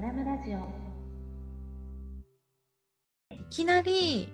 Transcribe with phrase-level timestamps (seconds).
[0.00, 0.58] ドラムラジオ。
[3.34, 4.32] いきなり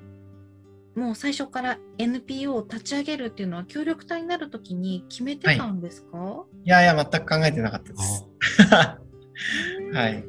[0.95, 6.69] もう最初から NPO を立ち上げるっていうのは協力隊になるときに決めてたんですか、い。
[6.69, 8.27] やいや、全く考えてなかったです。
[9.95, 10.23] はい。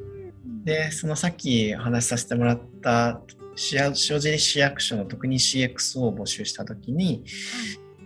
[0.64, 3.20] で、そのさっきお話しさせてもらった
[3.56, 7.24] 市や塩尻市役所の特に CXO を募集したときに、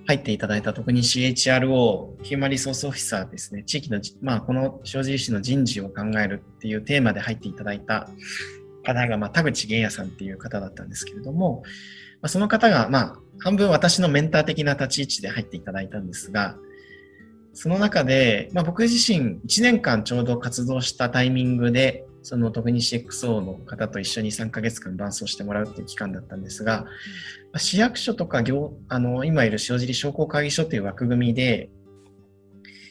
[0.06, 8.08] 入っていただいた特に CHRO、ヒューマンリソースオフィサーですね、地域の、まあ、この塩尻市の人事を考えるっていうテーマで入っていただいた
[8.84, 11.62] 方が、まあ、田口玄也さんっていう方だったんですけれども、
[12.22, 16.56] まあ、その方が、まあ、半分私のメンター的な立ち位置で入っていただいたんですが、
[17.52, 26.88] その中で、まあ、僕自身1年間ちょうど活動したタイミングで、その特に CXO の方と一緒に3ヶ月間伴走してもらうっていう期間だったんですが、ま
[27.54, 31.70] あ市役所とか行あの今いる塩尻商工会議所という枠組みで、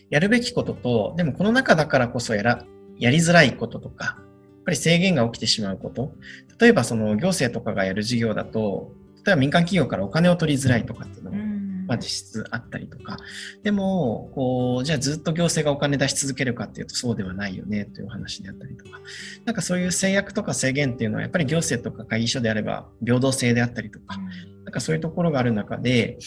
[0.10, 2.66] やるべきことと、でもこの中だからこそやら
[2.98, 6.14] やりづらいこととか、やっぱり制限が起きてしまうこと、
[6.60, 8.92] 例えばその行政とかがやる事業だと、
[9.26, 11.49] 例えば民間企業からお金を取りづらいとかっていうのもうん
[11.90, 13.18] まあ、実質あったりとか、
[13.64, 19.02] でも、こう、じゃあずっと行政がお金出し続けるかっていうとそうではないよねというお話であったりとか、
[19.44, 24.20] なんかそういう制約とか制限っていうのはやっぱり行政とか会議所であれば平等性であったりとか、
[24.66, 26.20] なんかそういうところがある中で、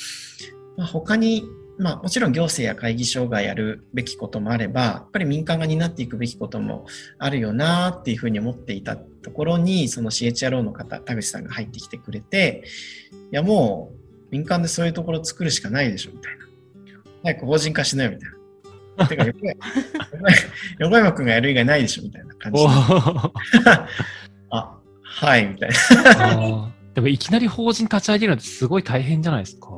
[0.77, 1.45] まあ、他に、
[1.79, 6.87] まあもちろん行政や会議所がやるべきこともあれば、やっぱり民間が担っていくべきことも
[7.19, 12.65] あるよなっていうふうに思っていたところに、その CHRO の方、田口さんが入ってきてくれて、
[13.31, 14.02] いやもう
[14.33, 16.45] 民間でそういうところを作るしかないでしょみたいな。
[17.23, 18.31] 早く法人化しなよみたい
[18.99, 19.07] な。
[19.09, 19.57] てか、横山
[20.81, 22.75] 横山くん がやる以外ないでしょみたいな感じおで。
[22.75, 23.33] ー
[24.51, 26.73] あ、はい、みたいな。
[26.95, 29.69] でもいきなり法人立ち上げるのってすごい大変じゃないですか。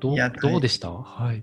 [0.00, 0.90] どういやどうでした？
[0.90, 1.42] はい。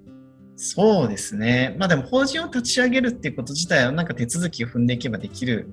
[0.55, 1.75] そうですね。
[1.77, 5.69] まあでも法人を立ち上げるっていうこと自体はなんか手続きを踏んでいけばできる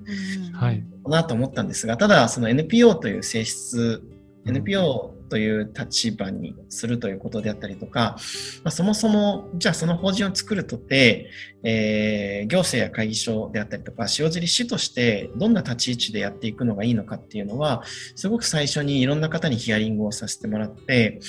[0.53, 0.83] はい。
[1.03, 4.03] かなと思ったんですが、ただその NPO という性質、
[4.45, 8.17] NPO という立場にするということであったりとか、
[8.63, 11.29] まあ、そもそも、じゃあその法人を作るとて、
[11.63, 17.83] えー行政や会議所であったりとか、塩尻市としてどんな立ち位置でやっていくのがいいのかっていうのは、
[18.15, 21.19] すごく最初にいろんな方にヒアリングをさせてもらって、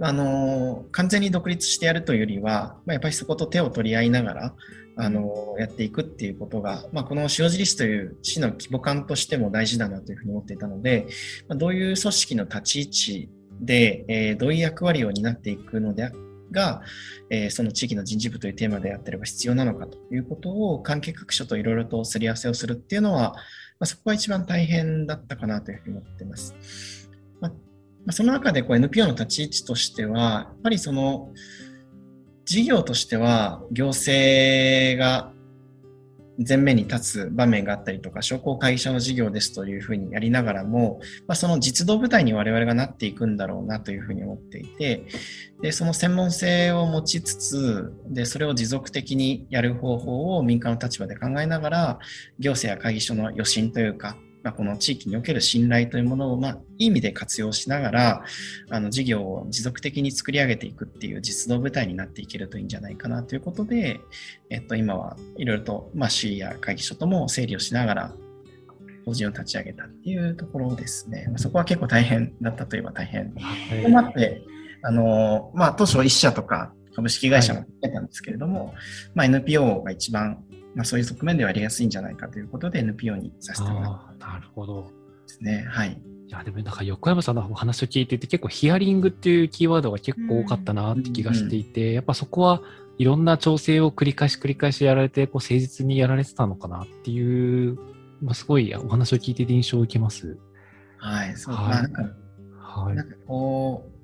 [0.00, 4.54] あのー完全に独立してやるというよりは、まあ、やっぱりそこと手を取り合いながら、
[5.00, 11.06] あのやっていくっていうことが、まあ、この塩尻市という市の規模感としても大事だなというふうに思っていたので、
[11.48, 13.28] まあ、どういう組織の立ち位置
[13.60, 16.10] で、えーどういう役割を担っていくので
[16.50, 16.82] が、
[17.30, 23.36] えーその地域の人事部というテーマであってれば必要なのかということを関係各所といろいろとすり合わせをするっていうのは、ま
[23.80, 27.08] あ、そこが一番大変だったかなというふうに思っています。
[27.40, 27.52] ま
[28.08, 31.30] あ、その中でこう NPO の立ち位置としては、やっぱりその
[32.48, 35.32] 事業としては行政が
[36.38, 45.04] 前面に立つ場面があったりとか、商工会議所の事業ですというふうにやりながらも、まあ、その実動部隊に我々がなっていくんだろうなというふうに思っていて、
[45.60, 51.98] で、その専門性を持ちつつ、で、それを持続的にやる方法を民間の立場で考えながら、
[52.38, 58.24] 行政や会議所の余震というか、まあ、この地域における信頼というものを、まあ、いい意味で活用しながら、
[58.70, 64.00] あの事業を持続的に作り上げていくっていう実動部隊になっていけるといいんじゃないかなということで、
[64.50, 68.12] えっと、今はいろいろと、まあ、市や会議所とも整理をしながら、
[69.04, 71.24] 法人を立ち上げたっていうところですね。
[71.28, 73.32] まあそこは結構大変だったといえば大変。
[73.34, 74.42] はいとなって、
[74.82, 78.74] あの、まあ、当初1社とか株式会社も出たんですけれども、
[79.14, 80.44] まあ、NPO が一番、
[80.78, 84.92] まあ、そういう側面ではやりやすいんじゃないかということで NPO にさせてもらっああ、なるほど。
[85.26, 85.66] ですね。
[85.68, 85.90] はい。
[85.90, 92.62] いや、でもなんか横山さんのお話を聞いていて、結構ヒアリングっていうキーワードが結構多かったなって気がしていて、やっぱそこは
[92.96, 97.76] いろんな調整を繰り返し繰り返しやられて、こう誠実にやられてたのかなっていう、
[98.22, 100.38] まあ、すごいお話を聞いていて印象を受けます。
[100.98, 101.36] はい。
[101.36, 102.02] そう、はいまあ、なんか、
[102.56, 103.08] はいなん。
[103.08, 103.98] かこう、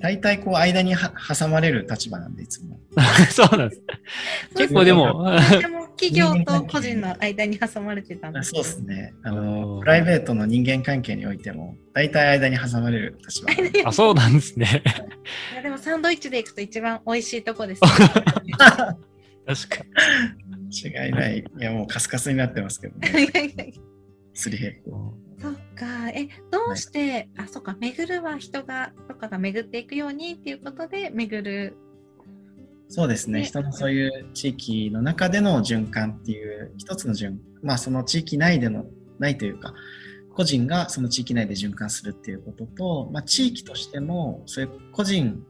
[0.00, 2.78] 大体こう間には挟まれる立場なんで、いつも。
[3.30, 3.82] そうなんです。
[4.56, 5.24] 結構でも、
[5.60, 9.14] でも企業と個人の間に挟まれてたんですあそうですね。
[9.22, 13.88] あうの、んプライベートの人間関係においても、大体間に挟まれる立場。
[13.88, 14.82] あ、そうなんですね。
[15.52, 19.84] いやでもサンドイッチで行くと一番美味しいとこです、確か
[21.04, 21.38] 違いない。
[21.38, 23.08] いや、もうカスカスになってますけどね。
[24.34, 24.76] すり減
[25.40, 26.08] そっか。
[26.10, 31.76] え、どうして、あ、そっか、巡るは人が、とかが巡っていくようにっていうことで、巡る。
[32.88, 33.40] そうですね。
[33.40, 38.86] ね人のそういう地域の中での循環っていう一つの循まあその地域内での
[39.18, 39.74] ないというか
[40.34, 45.42] 個人がその地域内で循環するっていうことと、まあ、地域としてもそういう個人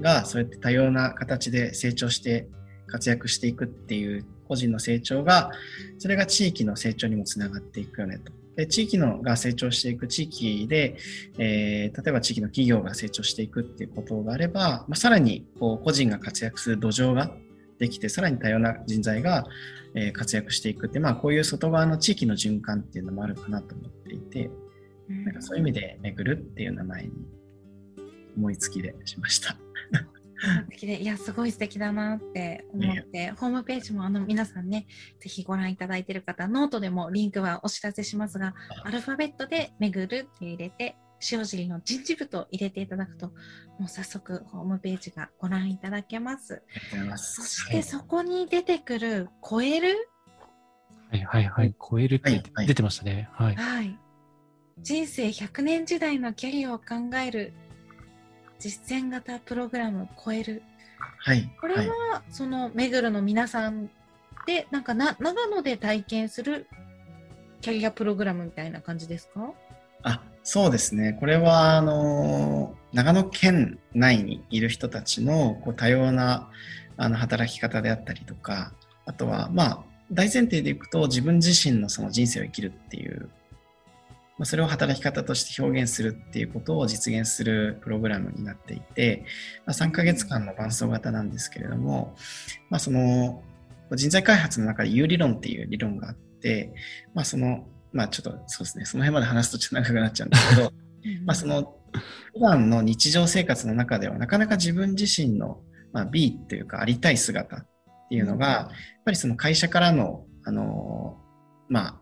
[0.00, 2.48] がそうやって多様な形で成長して
[2.90, 5.52] 活躍していくっていう個人の成長が、
[5.98, 8.32] それが地域の成長にもつながっていくよねと。
[8.56, 10.96] で地域のが成長していく地域で、
[11.38, 17.30] えー、例えば地域の企業が成長していくっていうことがあれば、まあ、さらにこう個人が活躍する土壌が
[17.78, 19.46] できて、さらに多様な人材が、
[19.94, 24.50] えー、活躍していくって、まあ、こういう外側の地域の循環っていうのもあるかなと思っていて、
[25.08, 27.10] なんかそういう意味で巡るっていう名前に
[28.36, 29.56] 思いつきでしました。
[30.82, 34.86] いやすごい素敵だなって思って、ホームページもあの皆さんね
[35.18, 38.54] ぜひご覧いただいている方ノートでもリンクはお知らせしますが
[38.84, 40.96] アルファベットで「巡る」って入れて
[41.30, 43.28] 塩尻の人事部と入れていただくと
[43.78, 46.62] もう早速ホームページがご覧いただけます。
[47.16, 50.08] そしてそこに出てくる「超える」
[51.10, 53.28] はいはいはい「超える」って出てましたね。
[53.32, 53.98] はい、はい、
[54.78, 57.52] 人生100年時代のキャリアを考える
[58.60, 60.62] 実践型プログラム超える。
[61.18, 61.50] はい。
[61.60, 63.90] これは、はい、その目黒の皆さん
[64.46, 66.68] で、なんかな長野で体験する
[67.60, 69.52] キャリアプログラムみたいな感じですか？
[70.02, 71.16] あそうですね。
[71.18, 76.48] これは、あの、長野県内にいる人たちのこう多様な
[76.96, 78.72] あの働き方であったりとか、
[79.04, 83.28] あとは、まあ、大前提でいくと自分自身のその人生を生きるっていうま
[84.46, 89.24] それを働き方として表現するっていうことを実現するプログラムになっていて、
[89.66, 92.14] まあ、3ヶ月間の伴走型なんですけれども、
[92.68, 93.42] まあ、その
[93.92, 96.72] 人材開発の中で U 理論っていう理論があって、
[97.14, 100.72] まあ、その、まあ、ちょっとそうですね、その辺まで話すとちょっと長くなっちゃうんですけど、
[101.24, 101.76] まあその
[102.32, 105.60] 普段の日常生活の中ではなかなか自分自身の、
[105.92, 107.66] まあ、B というかありたい姿っ
[108.08, 111.16] ていうのが、やっぱりその会社からの、あの、
[111.68, 112.00] まあ、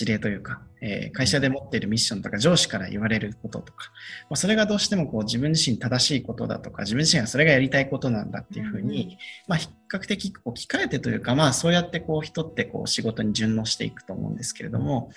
[0.00, 3.86] 指令というか、えー、会社で持っているミッションとか上司から言われることとか、
[4.28, 9.16] まあ、それがどうしてもこう自分自身正しいことだとか、自分自身がそれがやりたいことなんだっていうふうに、
[9.48, 15.10] まあ、比較的置き換えてというか、まあ、そうやってこう人ってこう仕事に順応していくと思うんですけれども、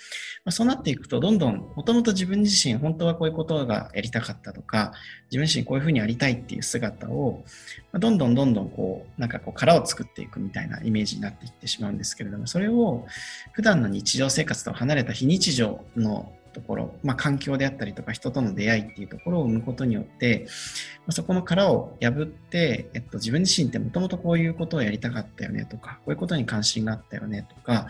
[0.44, 4.92] まあ、そうなっていくと、どんどん、もともと自分自身、本当はこういうことがやりたかったとか、
[5.30, 7.44] 自分自身こういうふうにやりたいっていう姿を、
[7.92, 13.06] ま、どんどんどんどんこう、なんかこう殻を作っていくみたいなイメージになっていってしまうんですけれども、それを
[13.52, 20.46] 普段の日常生活と離れた非日常のところ、まあ、環境であったりとか人との出会いっていうところを生むことによって、
[20.98, 27.88] まあ、そこの殻を破って、えっと、自分自身ってもともとこういうことをやりたかったよねとか、こういうことに関心があったよねとか、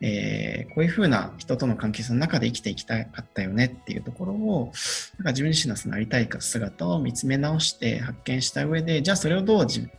[0.00, 4.72] えー、こういうふうな人との関係性の中で生きていきたかったよねっていうところを、
[5.18, 9.90] なんか自分自身のそのありたい姿を見つめ直して発見した上で、じゃあそれをどう自分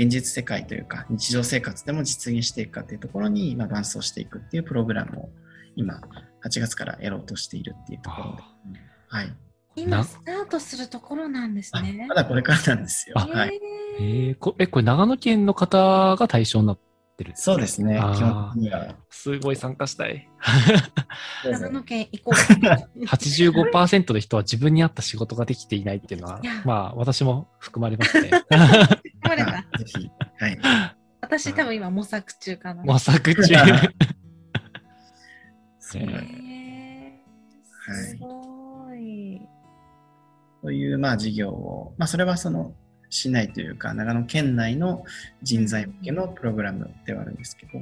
[0.00, 5.28] 現実世界というか日常生活でも実現していくかというところに、まあ、伴走していくっていうプログラムを
[5.76, 6.00] 今
[6.44, 8.42] 8月からやろうとしているっていうところで。
[9.08, 9.32] はい。
[9.76, 12.06] 今スタートするところなんですね。
[12.08, 13.16] まだこれからなんですよ。
[13.16, 13.60] はい。
[14.00, 16.78] えー、こえ、これ長野県の方が対象になっ
[17.16, 17.96] てるそうですね。
[17.96, 18.94] 基本的には。
[19.10, 20.28] すごい参加したい。
[21.44, 22.34] 長野県行こう。
[23.06, 28.30] 85%の人は自分に合った仕事ができていないっていうのは、まあ私も含まれますね。
[28.30, 28.58] 含
[29.22, 29.64] まれた。
[29.78, 30.10] ぜひ。
[30.38, 30.58] はい。
[31.20, 32.82] 私多分今模索中かな。
[32.82, 33.54] 模索中。
[35.78, 36.19] そうなん
[41.00, 42.74] まあ、事業を、まあ、それはその
[43.08, 45.04] 市内というか、長野県内の
[45.42, 47.78] 人材向けのプログラムではあるんですけど、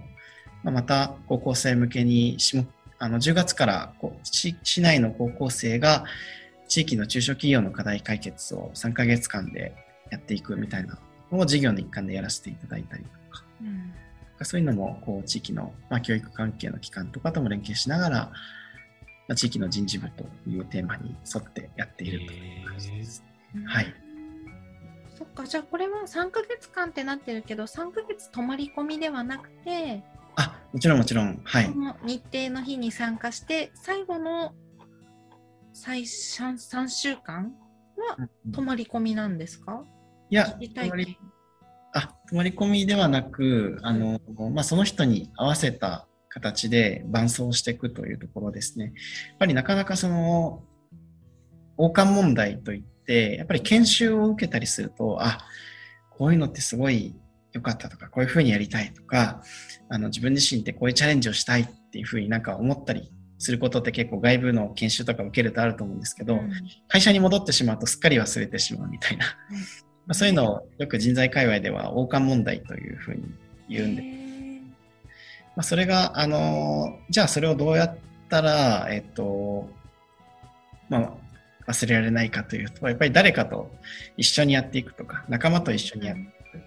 [0.63, 2.39] まあ、また高校生向けに
[2.99, 3.93] あの10月から
[4.23, 6.05] 市市内の高校生が
[6.69, 9.75] 地域の中小企業の課題解決を3ヶ月間で
[10.11, 10.99] やっていくみたいな
[11.33, 13.93] のを事業の一環でやらせていただいたりとか、うん。
[14.43, 18.33] そういうのもこう地域の、まあ、教育関係の機関とかとも連携しながら、
[19.29, 23.23] まあ、地域の人事部というテーマに沿ってやっているという感じです。
[23.67, 23.95] はい。
[25.17, 30.03] そっか、じゃあこれは3ヶ月間ってなってるけど、3ヶ月泊まり込みではなくて、
[30.37, 31.75] あ、もちろんもちろん、はい。
[32.05, 34.55] 日程の日に参加して、最後の
[35.75, 37.53] 最初3週間
[37.97, 39.85] は泊まり込みなんですか、
[40.31, 41.19] いや、泊まり
[41.93, 44.21] あ、泊まり込みではなく、あの、
[44.53, 46.08] まあ、その人に合わせた
[46.39, 48.87] 形で伴走していくというところですね。
[48.87, 48.95] やっ
[49.39, 50.63] ぱりなかなかその、
[51.77, 55.39] 王冠問題といって、やっぱり研修を受けたりすると、あ、
[56.11, 57.15] こういうのってすごい
[57.53, 59.43] 良かったとか、こういうふうにやりたいとか、
[59.89, 66.51] あの自分自身ってこういうチャレンジをしたいっていうふうになんか思ったりすることって結構外部の研修とか受けるとあると思うんですけど、うん、
[66.89, 69.27] 会社に戻ってしまうとすっかり忘れてしまうみたいな、
[70.07, 73.23] まあ、そういうのをよく人材界隈では王冠問題というふうに
[73.69, 74.28] 言うんで、
[75.59, 77.97] まあ、それが、あの、じゃあそれをどうやっ
[78.29, 79.69] たら、えっと、
[80.89, 81.13] まあ、
[81.73, 83.69] 忘れられないかというと、やっぱり誰かと
[84.17, 86.19] 一緒にやっていくとか、仲間と一緒にやく、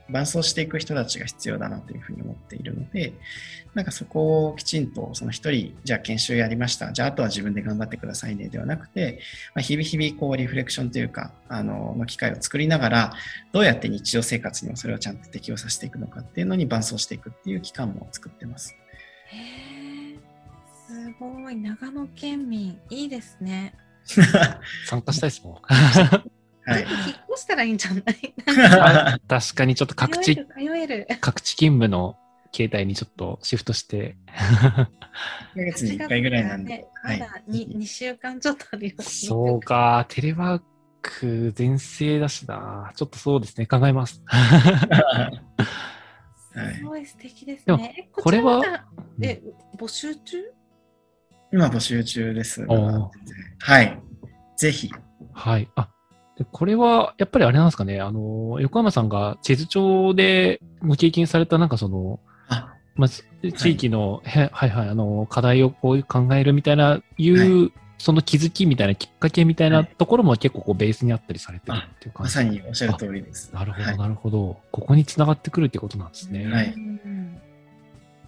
[0.09, 3.13] 伴走していく人たちが必要だなというふうに思っているので、
[3.73, 9.21] なんかそこをきちんと、その一人、じゃあ研修やりました、じゃああとは自分で頑張ってくださいねではなくて、
[9.55, 13.13] まあ、日々日々こうリフレクションというか、あの、の機会を作りながら、
[13.53, 18.80] どうやって日常生活にもそれをちゃんと適用させていくのかっていうのに伴走していくっていう期間も作ってます。
[19.33, 20.17] へ
[20.87, 23.73] すごい、長野県民、いいですね。
[24.85, 25.55] 参加したいですもん。
[26.63, 26.89] はい、引っ
[27.33, 29.19] 越したらいいんじゃない？
[29.27, 30.37] 確かにちょっと各地、
[31.19, 32.17] 各地勤務の
[32.53, 34.15] 携帯にちょっとシフトして。
[34.27, 34.89] 1ヶ
[35.55, 36.85] 月に1回ぐらいなんで。
[37.03, 40.61] まだ 2,、2週間ちょっとあります、そうか、テレワー
[41.01, 42.91] ク全盛だしな。
[42.95, 44.21] ちょっとそうですね、考えます。
[46.53, 48.09] すごい素敵ですね。
[48.11, 48.85] これは、
[49.21, 49.41] え、
[49.77, 50.37] 募集中？
[51.53, 52.65] 今募集中です。
[52.65, 53.99] はい。
[54.57, 54.89] ぜひ。
[55.33, 55.69] はい。
[55.75, 55.89] あ、
[56.37, 62.19] でこれは、やっぱりあれなんですかね、あの、横山さんが地図帳でご経験された、なんかその、
[62.95, 73.53] まあ、地域の、はい、はいはいあの、課題をこう考えるみたいな、いう、はい、その気づきみたいなきっかけみたいなところも結構こうベースにあったりされてるっていう感じまさにおっしゃる通りです。
[73.53, 74.59] なるほど、なるほど。
[74.71, 76.45] ここにつながってくるってことなんですね。
[76.47, 76.73] はい。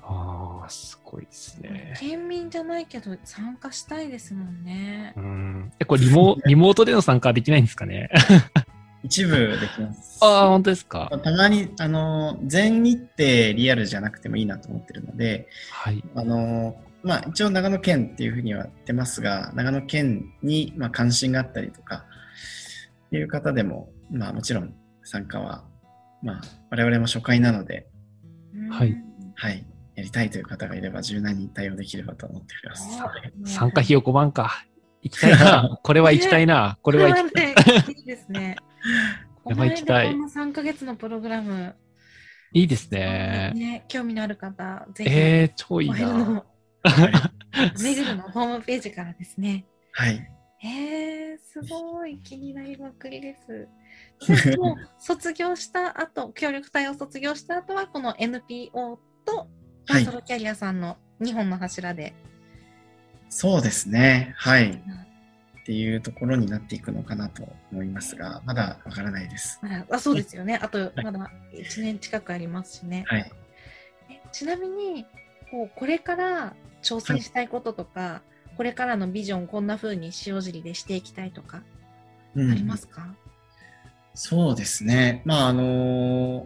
[0.05, 1.93] ああ、すごいですね。
[1.99, 5.13] 県民じゃないけど参加したいですもんね。
[5.15, 5.71] うん。
[5.79, 8.09] え、これリモ リモートでの参加できないんですかね？
[9.03, 10.19] 一部できます。
[10.21, 11.09] ああ、本当ですか？
[11.23, 16.01] たまに、あの、全日程リアルじゃなくてもいいなと思ってるので、はい。
[16.15, 22.05] あの、まあ、一応長野県っていうふうには言ってますが、長野県に、まあ、関心があったりとか、
[23.07, 25.65] っていう方でも、まあ、もちろん参加は、
[26.21, 26.41] まあ、
[26.71, 27.87] 我々も初回なので、
[28.71, 28.95] はい。
[29.35, 29.65] はい。
[29.95, 32.75] やりたいという方がいれば柔軟に対応できればと思っておりま
[33.45, 33.53] す。
[33.53, 34.65] 参加費用5万か。
[35.01, 35.79] 行きたいな。
[35.83, 36.77] これは行きたいな。
[36.81, 37.49] これは行きたい。
[37.89, 38.55] いいですね。
[39.43, 40.11] これは行きたい。
[40.13, 41.75] この3ヶ月のプログラム。
[42.53, 43.51] いいですね。
[43.55, 45.09] ね興味のある方、ぜひ。
[45.11, 46.45] えー、超いいな。
[47.81, 49.65] めぐるのホームページからですね。
[49.93, 50.29] はい。
[50.65, 53.67] えー、すごい気になりまくりです。
[54.57, 59.49] もう 卒業した後、協力隊を卒業した後は、この NPO と
[59.89, 62.13] コンソロキャリアさんの2本の柱で、はい、
[63.29, 64.33] そうですね。
[64.37, 64.71] はい。
[64.71, 69.61] っていうところになっていくのかなと思いますが、まだわからないです。
[69.89, 70.59] あそうですよね。
[70.61, 73.03] あと、まだ1年近くありますしね。
[73.07, 73.31] はい、
[74.31, 75.05] ちなみに
[75.53, 78.21] こう、これから挑戦したいこととか、は
[78.53, 81.61] い、これからのビジョン、こんな風に塩尻でしていきたいとか、
[82.35, 83.15] ありますか、うん、
[84.15, 85.21] そうですね。
[85.25, 86.45] まあ、あの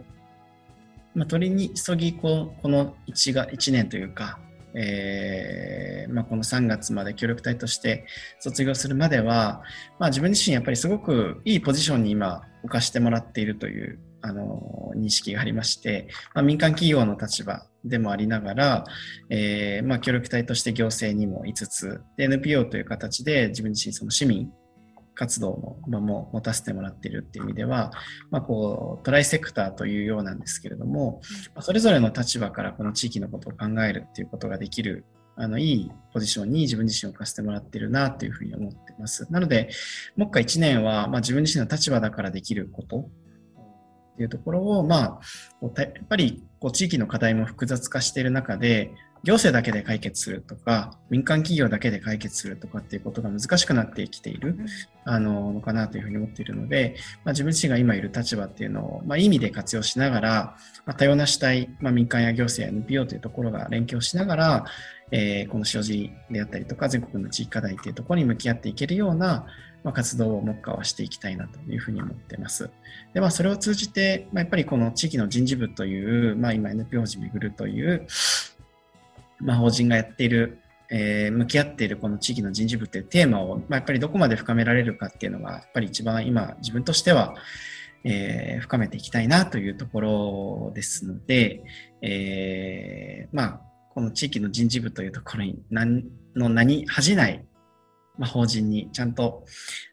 [1.14, 4.38] まあ、取りに急ぎここの 1, が1年というか、
[4.74, 8.04] えーまあ、この3月まで協力隊として
[8.38, 9.62] 卒業するまでは、
[9.98, 18.84] まあ、自分自身やっぱりすごくいいポジションに今置かしてもらっているというあの認識がありまして、まあ、民間企業の立場でもありながら、
[19.30, 24.50] えーまあ、協力隊として行政にもいつつで NPO という形で自分自身その市民
[25.14, 27.90] 活動の場も持たせてもらっているっていう意味では、
[28.30, 31.20] まあ、こうトライセクターというようなんですけれども、
[31.60, 39.26] それぞれの立場からこの地域のことを考えるっていうことができるあのいいポジションに自分自身を置かせてもらっているなというふうに思ってます。
[39.32, 39.70] なので、
[40.16, 43.08] もう一回1年は、まあ、自分自身の立場だからできること
[44.18, 48.90] っていうところを、まあ、やっぱりこう地域の課題も複雑化している中で、
[49.24, 54.58] 行政だけで解決するとか、民間企業だけで解決するとかっていうことが難しくなってきている、
[55.04, 64.64] あの、のかなというふうに思っているので、まあ、自分自身が今いる立場っていうのを、まあ、いい意味で活用しながら、まあ、多様な主体、まあ、民間や行政や NPO というところが連携をしながら、
[65.10, 69.46] えー、この塩尻であったりとか、全国の地域課題っていうところに向き合っていけるような、
[69.84, 72.70] まあ、活動を目下はしていきたいなというふうに思ってます。
[73.14, 78.06] で、まあ、それを通じて、まあ、やっぱりこの地域の人事部という、まあ、今 NPO 法人巡るという、
[79.40, 80.58] まあ、法人がやっている、
[80.90, 87.34] えー、向き合っているこの地域の人事部っていうテーマを、まあ、やっぱりどこまで深められるかっていうのが、やっぱり一番今、自分としては、
[88.04, 91.62] えー、深めていきたいなというところですので、
[92.02, 96.04] えー、まあ、この地域の人事部というところに何
[96.36, 97.44] の名に恥じない、
[98.18, 99.44] まあ、法人にちゃんと、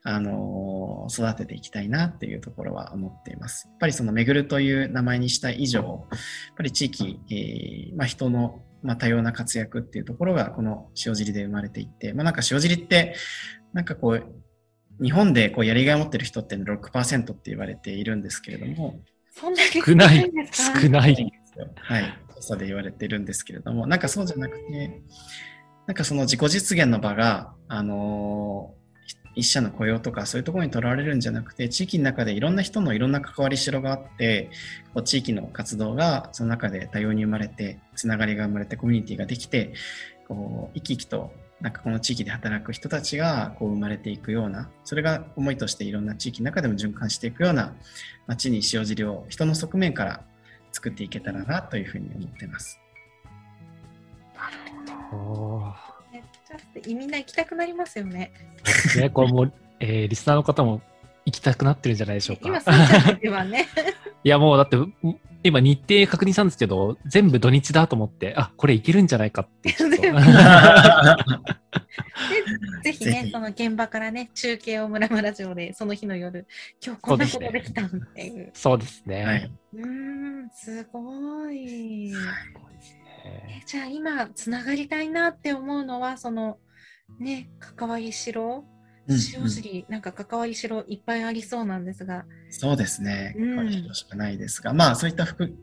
[0.03, 3.67] あのー、育てていきたいなっていうところは思っています。
[3.67, 6.19] やっぱりその巡るという名前にした以上、やっ
[6.57, 13.15] ぱり地域、えーまあ、人のまあ、多様な活躍っていうところがこの塩尻で生まれていって、まあ、なんか塩尻って
[13.73, 18.99] なんかこう日本でこうやりがいを持ってる人って6%って言われているんですけれども
[19.83, 20.31] 少ない。
[20.53, 21.31] 少ない
[21.77, 22.19] はい。
[22.35, 25.01] 調査で言われてるんですけれどもなんかそうじゃなくて
[25.87, 28.85] なんかその自己実現の場があのー
[29.35, 34.49] 一社の雇用とかそういうところにとらわれるんじゃなくて地域の中でいろんな人のいろんな関わりしろがあって
[34.93, 39.73] こう地域の活動がその中で多様に生まれてつながりが生まれてコミュニティができて
[40.27, 47.73] こう生き生きとなんかこの地域で働く人たちがこう生まれていくようなそれが思いとしていろんな地域の中でも循環していくような
[48.27, 50.21] 街に塩尻を人の側面から
[50.71, 52.79] 作っていけたらなというふうに思ってます。
[54.35, 54.84] おー
[56.11, 58.31] めっちゃ素敵みんな行きたくなりますよね。
[58.97, 60.81] ね、これもう、 えーリスナーの方も
[61.25, 62.47] 行きたくなってるんじゃないでしょうか。
[62.47, 63.67] 今、さんちゃんではね。
[64.23, 64.93] いや、もうだって、ん
[65.43, 69.69] 今日程確認したんですけど、全部土日だと思って、あ、これいけるんじゃないかって
[72.83, 76.47] ぜひねその現場からね、中継を村村城で、その日の夜、
[76.83, 78.49] 今日こんなことできたんっていう。
[78.55, 79.23] そうですね。
[79.23, 79.85] はい、うー
[80.45, 82.11] ん、すごい。
[82.11, 82.17] す
[82.53, 86.59] ごいですねえじゃあ今、つながりたいなって思うのは、その、
[87.19, 88.75] ね、関わりしろ、うん
[89.07, 93.35] 塩尻、なんか関わりしろいっぱいありそうなんですが、そうですね。
[93.37, 93.55] うん。
[93.57, 95.53] これしかないですが、まあそういった副、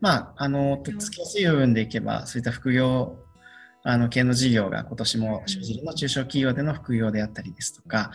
[0.00, 3.16] まあ、あの、とっつきやすい部分でいけば、そういった副業、
[3.82, 8.12] あの、系の事業が今年も、正直の中小企業での副業であったりですとか、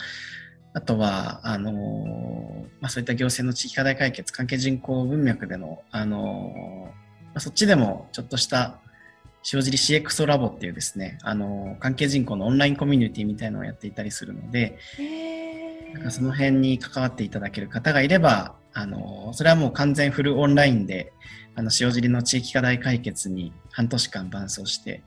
[0.73, 6.53] あとは、あの、まあそういった行政の地域課題解決、関係人口文脈での、あの、
[7.25, 8.79] まあ、そっちでもちょっとした
[9.53, 21.13] 塩尻 CXO ラボっていうですね、あの、関係人口のオンラインコミュニティみたいなのをやっていたりするので、へなんかその辺に関わっていただける方がいれば、あの、それはもう完全フルオンラインで、
[21.55, 25.01] あの、塩尻の地域課題解決に半年間伴走して、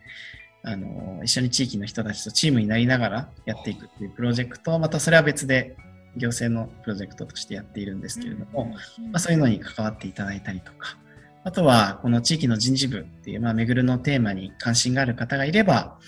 [0.63, 5.77] あの、一緒に地域の人たちとチームになりながらやっていくっていうプロジェクトを、またそれは別で
[6.17, 8.77] 行政のプロジェクトとしてやっているんですけれども、ま
[9.15, 10.97] あ、そういうのに関わっていただいたりとか、
[11.43, 15.99] あとは、この地域の人事部っていう、まあ、めぐるのテーマに関心がある方がいれば、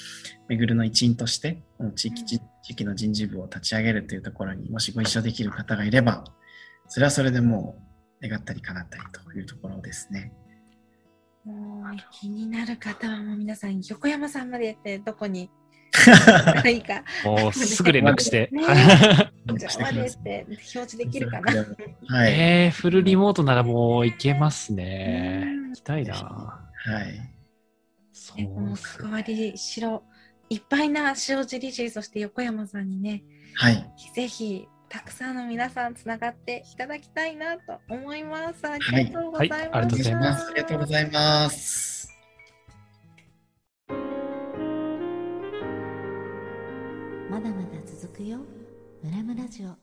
[0.49, 6.25] めぐるの一員として、この地域,、地域の人事部を立ち上げるというところにもしご一緒できる方がいれば、
[6.89, 7.79] それはそれでも
[8.23, 10.33] う願ったり叶ったりというところですね。
[11.45, 15.51] もう気になる方はもう皆さん横山さんまでやってどこに
[16.67, 18.49] いいか もうすぐ連絡して。
[18.53, 18.63] ね
[19.49, 21.53] こちらまでって表示できるかな。
[22.07, 22.33] はい。
[22.33, 25.69] えー、フルリモートならもう行けますねうん。
[25.69, 26.15] 行きたいな。
[26.15, 27.33] はい。
[28.13, 30.03] そねこのうわりしろ
[30.49, 33.23] いっぱいな塩尻市そして横山さんにね
[33.55, 33.91] はい。
[34.15, 38.67] ぜひたくさんの皆さんつながっていただきたいなと思います。
[38.67, 39.57] ありがとうございます。
[39.57, 41.92] はいはいありがとうございます
[47.33, 47.41] ま。
[47.41, 48.41] だまだ続くよ
[49.03, 49.82] 村村ラジオ